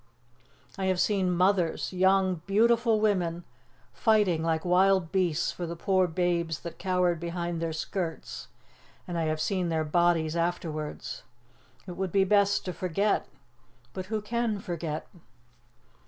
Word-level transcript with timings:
I 0.79 0.85
have 0.85 0.99
seen 0.99 1.29
mothers 1.29 1.93
young, 1.93 2.41
beautiful 2.47 2.99
women 2.99 3.43
fighting 3.93 4.41
like 4.41 4.65
wild 4.65 5.11
beasts 5.11 5.51
for 5.51 5.67
the 5.67 5.75
poor 5.75 6.07
babes 6.07 6.61
that 6.61 6.79
cowered 6.79 7.19
behind 7.19 7.61
their 7.61 7.71
skirts, 7.71 8.47
and 9.07 9.15
I 9.15 9.25
have 9.25 9.39
seen 9.39 9.69
their 9.69 9.85
bodies 9.85 10.35
afterwards. 10.35 11.21
It 11.85 11.97
would 11.97 12.11
be 12.11 12.23
best 12.23 12.65
to 12.65 12.73
forget 12.73 13.27
but 13.93 14.07
who 14.07 14.23
can 14.23 14.59
forget?" 14.59 15.07